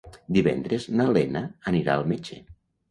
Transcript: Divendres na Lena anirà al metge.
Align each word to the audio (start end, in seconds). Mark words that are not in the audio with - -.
Divendres 0.37 0.87
na 1.01 1.07
Lena 1.19 1.45
anirà 1.75 1.99
al 2.01 2.11
metge. 2.15 2.45